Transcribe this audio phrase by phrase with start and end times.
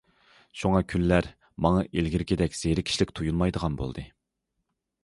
[0.61, 1.27] شۇڭا كۈنلەر
[1.65, 4.09] ماڭا ئىلگىرىكىدەك زېرىكىشلىك تۇيۇلمايدىغان بولدى.